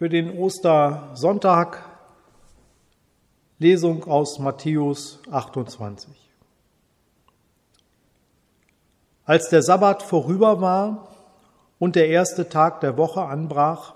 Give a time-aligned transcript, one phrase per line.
[0.00, 1.84] für den Ostersonntag
[3.58, 6.08] Lesung aus Matthäus 28.
[9.26, 11.08] Als der Sabbat vorüber war
[11.78, 13.94] und der erste Tag der Woche anbrach,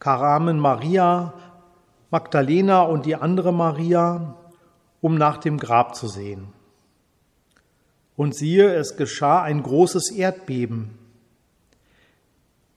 [0.00, 1.34] kamen Maria,
[2.10, 4.34] Magdalena und die andere Maria,
[5.00, 6.48] um nach dem Grab zu sehen.
[8.16, 10.98] Und siehe, es geschah ein großes Erdbeben,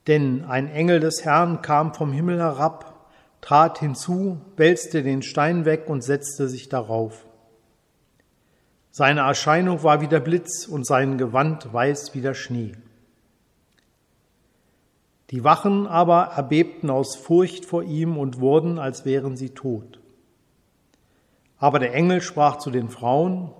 [0.06, 5.84] denn ein Engel des Herrn kam vom Himmel herab, trat hinzu, wälzte den Stein weg
[5.88, 7.26] und setzte sich darauf.
[8.90, 12.72] Seine Erscheinung war wie der Blitz und sein Gewand weiß wie der Schnee.
[15.30, 20.00] Die Wachen aber erbebten aus Furcht vor ihm und wurden, als wären sie tot.
[21.58, 23.52] Aber der Engel sprach zu den Frauen,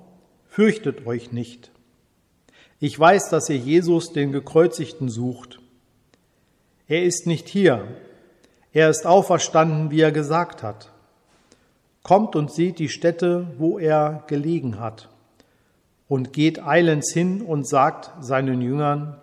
[0.47, 1.71] Fürchtet euch nicht.
[2.79, 5.61] Ich weiß, dass ihr Jesus, den Gekreuzigten, sucht.
[6.89, 7.89] Er ist nicht hier.
[8.73, 10.93] Er ist auferstanden, wie er gesagt hat.
[12.03, 15.09] Kommt und seht die Stätte, wo er gelegen hat.
[16.09, 19.21] Und geht eilends hin und sagt seinen Jüngern,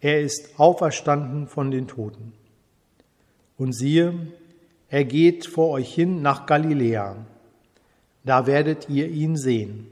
[0.00, 2.32] er ist auferstanden von den Toten.
[3.56, 4.14] Und siehe,
[4.88, 7.16] er geht vor euch hin nach Galiläa.
[8.24, 9.86] Da werdet ihr ihn sehen.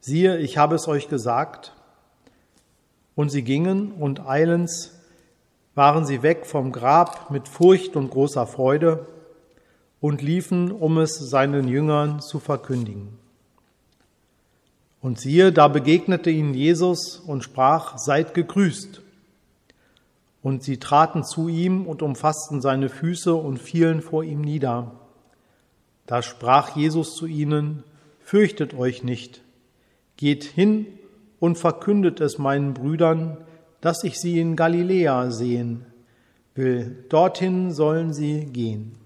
[0.00, 1.72] Siehe, ich habe es euch gesagt.
[3.14, 4.98] Und sie gingen und eilends
[5.74, 9.06] waren sie weg vom Grab mit Furcht und großer Freude
[10.00, 13.18] und liefen, um es seinen Jüngern zu verkündigen.
[15.00, 19.00] Und siehe, da begegnete ihnen Jesus und sprach, seid gegrüßt.
[20.42, 24.92] Und sie traten zu ihm und umfassten seine Füße und fielen vor ihm nieder.
[26.06, 27.84] Da sprach Jesus zu ihnen,
[28.20, 29.42] fürchtet euch nicht,
[30.16, 30.86] geht hin
[31.40, 33.38] und verkündet es meinen Brüdern,
[33.82, 35.84] dass ich sie in Galiläa sehen
[36.54, 37.04] will.
[37.10, 39.01] Dorthin sollen sie gehen.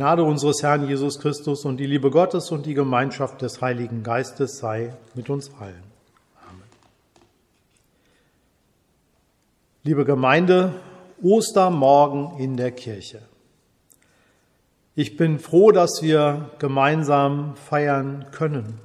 [0.00, 4.56] Gnade unseres Herrn Jesus Christus und die Liebe Gottes und die Gemeinschaft des Heiligen Geistes
[4.56, 5.82] sei mit uns allen.
[6.48, 6.62] Amen.
[9.82, 10.72] Liebe Gemeinde,
[11.20, 13.20] Ostermorgen in der Kirche.
[14.94, 18.80] Ich bin froh, dass wir gemeinsam feiern können.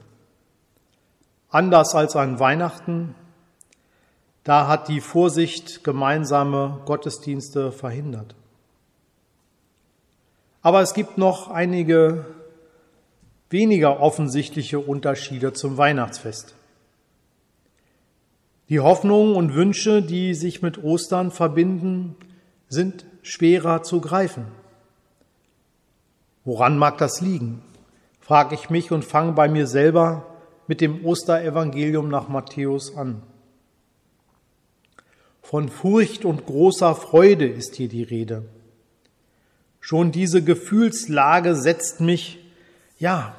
[1.47, 3.15] Anders als an Weihnachten,
[4.44, 8.35] da hat die Vorsicht gemeinsame Gottesdienste verhindert.
[10.65, 12.25] Aber es gibt noch einige
[13.51, 16.56] weniger offensichtliche Unterschiede zum Weihnachtsfest.
[18.69, 22.15] Die Hoffnungen und Wünsche, die sich mit Ostern verbinden,
[22.67, 24.47] sind schwerer zu greifen.
[26.45, 27.62] Woran mag das liegen?
[28.19, 30.25] frage ich mich und fange bei mir selber
[30.65, 33.21] mit dem Osterevangelium nach Matthäus an.
[35.44, 38.45] Von Furcht und großer Freude ist hier die Rede.
[39.88, 42.40] Schon diese Gefühlslage setzt mich,
[42.98, 43.36] ja,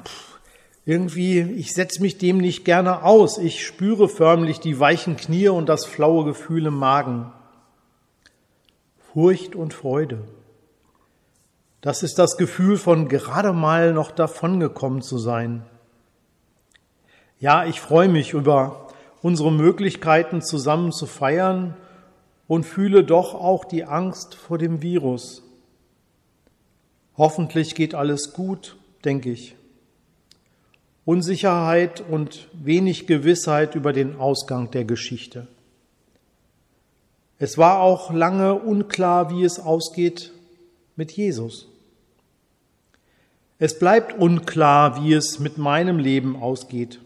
[0.84, 3.38] irgendwie, ich setze mich dem nicht gerne aus.
[3.38, 7.32] Ich spüre förmlich die weichen Knie und das flaue Gefühl im Magen.
[9.12, 10.22] Furcht und Freude.
[11.80, 15.64] Das ist das Gefühl von gerade mal noch davongekommen zu sein.
[17.40, 18.86] Ja, ich freue mich über
[19.20, 21.76] unsere Möglichkeiten zusammen zu feiern
[22.46, 25.42] und fühle doch auch die Angst vor dem Virus.
[27.16, 29.54] Hoffentlich geht alles gut, denke ich.
[31.04, 35.46] Unsicherheit und wenig Gewissheit über den Ausgang der Geschichte.
[37.38, 40.32] Es war auch lange unklar, wie es ausgeht
[40.96, 41.68] mit Jesus.
[43.58, 47.00] Es bleibt unklar, wie es mit meinem Leben ausgeht.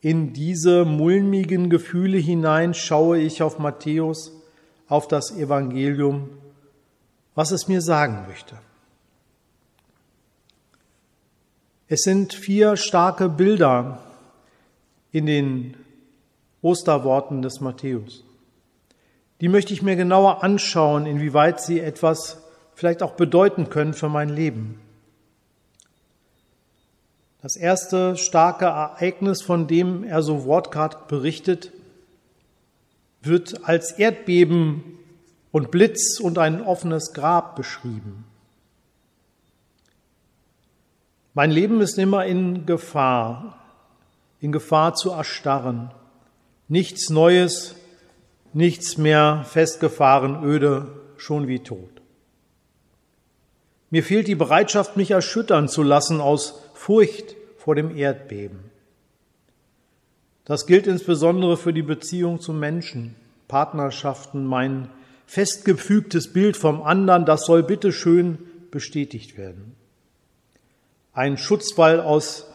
[0.00, 4.32] In diese mulmigen Gefühle hinein schaue ich auf Matthäus,
[4.88, 6.30] auf das Evangelium,
[7.40, 8.54] was es mir sagen möchte.
[11.88, 14.02] Es sind vier starke Bilder
[15.10, 15.74] in den
[16.60, 18.24] Osterworten des Matthäus.
[19.40, 22.42] Die möchte ich mir genauer anschauen, inwieweit sie etwas
[22.74, 24.78] vielleicht auch bedeuten können für mein Leben.
[27.40, 31.72] Das erste starke Ereignis, von dem er so wortkarg berichtet,
[33.22, 34.99] wird als Erdbeben
[35.52, 38.24] und Blitz und ein offenes Grab beschrieben.
[41.34, 43.58] Mein Leben ist immer in Gefahr,
[44.40, 45.90] in Gefahr zu erstarren.
[46.68, 47.76] Nichts Neues,
[48.52, 52.00] nichts mehr festgefahren, öde, schon wie tot.
[53.90, 58.70] Mir fehlt die Bereitschaft, mich erschüttern zu lassen aus Furcht vor dem Erdbeben.
[60.44, 63.14] Das gilt insbesondere für die Beziehung zu Menschen,
[63.46, 64.88] Partnerschaften, mein
[65.30, 68.38] festgefügtes Bild vom anderen, das soll bitte schön
[68.72, 69.76] bestätigt werden.
[71.12, 72.50] Ein Schutzwall aus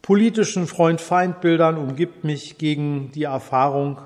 [0.00, 3.98] politischen Freund-Feind-Bildern umgibt mich gegen die Erfahrung,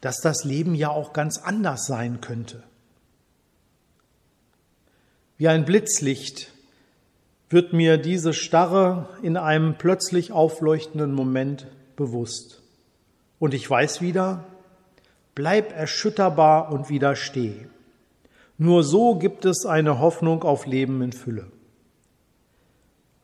[0.00, 2.62] dass das Leben ja auch ganz anders sein könnte.
[5.36, 6.50] Wie ein Blitzlicht
[7.50, 12.62] wird mir diese Starre in einem plötzlich aufleuchtenden Moment bewusst.
[13.38, 14.46] Und ich weiß wieder,
[15.38, 17.68] bleib erschütterbar und widersteh.
[18.56, 21.46] Nur so gibt es eine Hoffnung auf Leben in Fülle.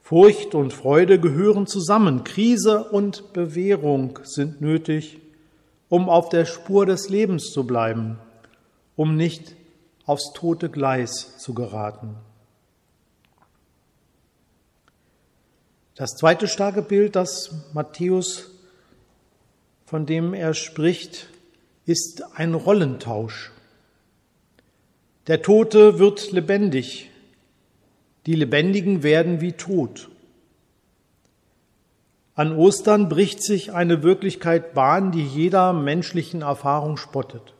[0.01, 2.23] Furcht und Freude gehören zusammen.
[2.23, 5.19] Krise und Bewährung sind nötig,
[5.89, 8.21] um auf der Spur des Lebens zu bleiben,
[8.95, 9.57] um nicht
[10.07, 12.15] aufs tote Gleis zu geraten.
[15.97, 18.53] Das zweite starke Bild, das Matthäus,
[19.85, 21.34] von dem er spricht,
[21.87, 23.53] ist ein Rollentausch.
[25.27, 27.11] Der Tote wird lebendig,
[28.27, 30.09] die Lebendigen werden wie tot.
[32.35, 37.55] An Ostern bricht sich eine Wirklichkeit Bahn, die jeder menschlichen Erfahrung spottet.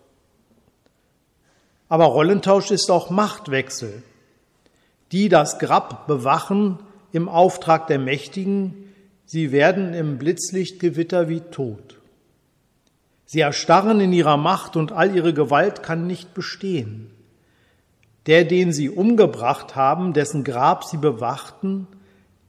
[1.89, 4.03] Aber Rollentausch ist auch Machtwechsel.
[5.13, 6.79] Die das Grab bewachen
[7.13, 8.93] im Auftrag der Mächtigen,
[9.27, 12.01] sie werden im Blitzlichtgewitter wie tot.
[13.35, 17.11] Sie erstarren in ihrer Macht und all ihre Gewalt kann nicht bestehen.
[18.27, 21.89] Der, den sie umgebracht haben, dessen Grab sie bewachten,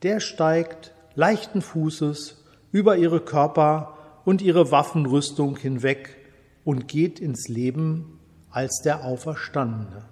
[0.04, 6.18] der steigt leichten Fußes über ihre Körper und ihre Waffenrüstung hinweg
[6.64, 8.20] und geht ins Leben
[8.52, 10.04] als der Auferstandene.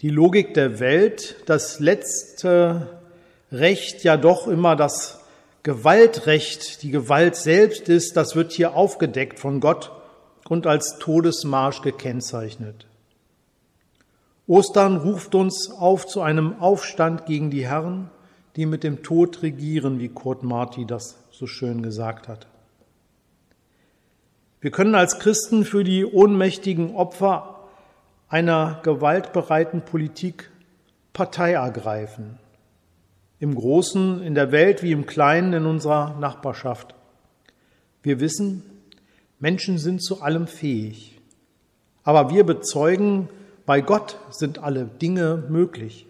[0.00, 3.00] Die Logik der Welt, das letzte
[3.50, 5.23] Recht ja doch immer das
[5.64, 9.90] Gewaltrecht, die Gewalt selbst ist, das wird hier aufgedeckt von Gott
[10.46, 12.86] und als Todesmarsch gekennzeichnet.
[14.46, 18.10] Ostern ruft uns auf zu einem Aufstand gegen die Herren,
[18.56, 22.46] die mit dem Tod regieren, wie Kurt Marti das so schön gesagt hat.
[24.60, 27.60] Wir können als Christen für die ohnmächtigen Opfer
[28.28, 30.50] einer gewaltbereiten Politik
[31.14, 32.38] Partei ergreifen.
[33.44, 36.94] Im Großen in der Welt wie im Kleinen in unserer Nachbarschaft.
[38.02, 38.62] Wir wissen,
[39.38, 41.20] Menschen sind zu allem fähig.
[42.04, 43.28] Aber wir bezeugen,
[43.66, 46.06] bei Gott sind alle Dinge möglich.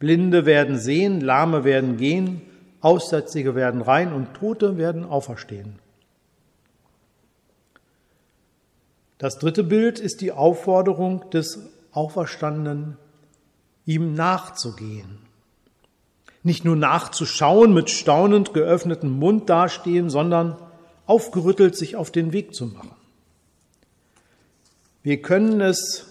[0.00, 2.42] Blinde werden sehen, Lahme werden gehen,
[2.80, 5.78] Aussätzige werden rein und Tote werden auferstehen.
[9.18, 11.60] Das dritte Bild ist die Aufforderung des
[11.92, 12.96] Auferstandenen,
[13.86, 15.29] ihm nachzugehen.
[16.42, 20.56] Nicht nur nachzuschauen, mit staunend geöffnetem Mund dastehen, sondern
[21.06, 22.92] aufgerüttelt sich auf den Weg zu machen.
[25.02, 26.06] Wir können es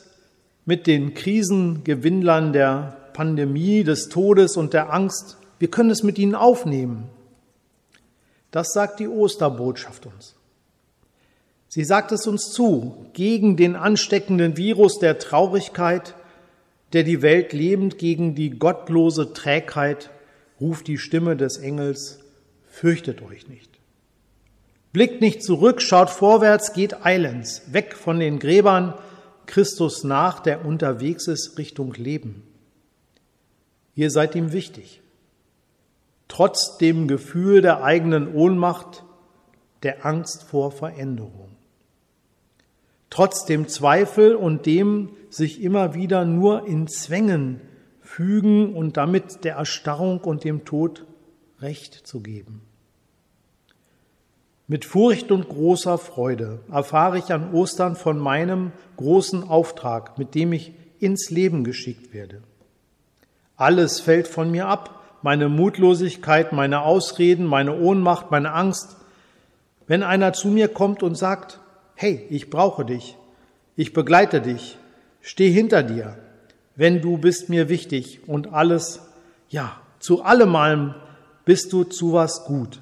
[0.65, 6.35] mit den Krisengewinnlern der Pandemie, des Todes und der Angst, wir können es mit ihnen
[6.35, 7.09] aufnehmen.
[8.51, 10.35] Das sagt die Osterbotschaft uns.
[11.67, 16.15] Sie sagt es uns zu, gegen den ansteckenden Virus der Traurigkeit,
[16.93, 20.09] der die Welt lebend, gegen die gottlose Trägheit,
[20.59, 22.19] ruft die Stimme des Engels,
[22.67, 23.69] fürchtet euch nicht.
[24.91, 28.95] Blickt nicht zurück, schaut vorwärts, geht eilends, weg von den Gräbern,
[29.45, 32.43] Christus nach, der unterwegs ist Richtung Leben.
[33.95, 35.01] Ihr seid ihm wichtig.
[36.27, 39.03] Trotz dem Gefühl der eigenen Ohnmacht,
[39.83, 41.49] der Angst vor Veränderung.
[43.09, 47.59] trotz dem Zweifel und dem sich immer wieder nur in Zwängen
[48.09, 51.05] fügen und damit der Erstarrung und dem Tod
[51.59, 52.63] Recht zu geben.
[54.67, 60.53] Mit Furcht und großer Freude erfahre ich an Ostern von meinem großen Auftrag, mit dem
[60.53, 62.41] ich ins Leben geschickt werde.
[63.55, 68.97] Alles fällt von mir ab, meine Mutlosigkeit, meine Ausreden, meine Ohnmacht, meine Angst.
[69.85, 71.59] Wenn einer zu mir kommt und sagt,
[71.93, 73.17] hey, ich brauche dich,
[73.75, 74.79] ich begleite dich,
[75.21, 76.17] steh hinter dir,
[76.79, 79.01] wenn du bist mir wichtig und alles,
[79.49, 80.95] ja, zu allemalem
[81.43, 82.79] bist du zu was gut.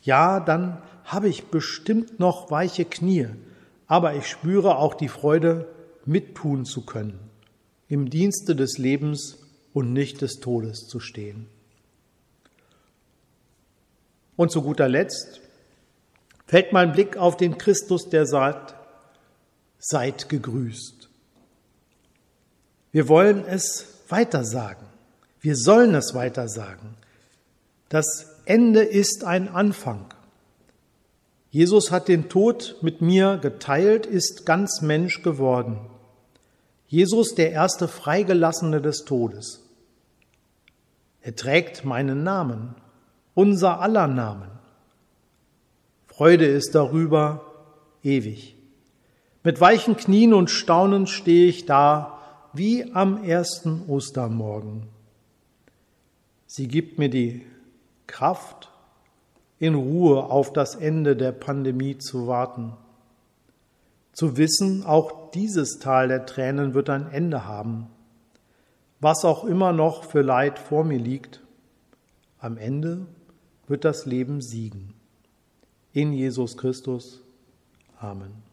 [0.00, 3.26] Ja, dann habe ich bestimmt noch weiche Knie,
[3.88, 5.66] aber ich spüre auch die Freude,
[6.04, 7.18] mittun zu können,
[7.88, 9.40] im Dienste des Lebens
[9.72, 11.48] und nicht des Todes zu stehen.
[14.36, 15.40] Und zu guter Letzt
[16.46, 18.76] fällt mein Blick auf den Christus, der sagt,
[19.80, 21.01] seid gegrüßt.
[22.92, 24.86] Wir wollen es weitersagen.
[25.40, 26.94] Wir sollen es weitersagen.
[27.88, 30.06] Das Ende ist ein Anfang.
[31.50, 35.78] Jesus hat den Tod mit mir geteilt, ist ganz Mensch geworden.
[36.86, 39.60] Jesus der erste Freigelassene des Todes.
[41.22, 42.74] Er trägt meinen Namen,
[43.34, 44.50] unser aller Namen.
[46.06, 47.52] Freude ist darüber
[48.02, 48.56] ewig.
[49.42, 52.21] Mit weichen Knien und Staunen stehe ich da,
[52.52, 54.88] wie am ersten Ostermorgen.
[56.46, 57.46] Sie gibt mir die
[58.06, 58.70] Kraft,
[59.58, 62.72] in Ruhe auf das Ende der Pandemie zu warten.
[64.12, 67.86] Zu wissen, auch dieses Tal der Tränen wird ein Ende haben.
[69.00, 71.42] Was auch immer noch für Leid vor mir liegt,
[72.38, 73.06] am Ende
[73.68, 74.94] wird das Leben siegen.
[75.92, 77.20] In Jesus Christus.
[77.98, 78.51] Amen.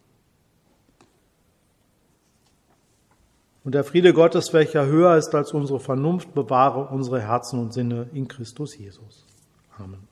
[3.70, 8.10] Und der Friede Gottes, welcher höher ist als unsere Vernunft, bewahre unsere Herzen und Sinne
[8.16, 9.28] in Christus Jesus.
[9.78, 10.08] Amen.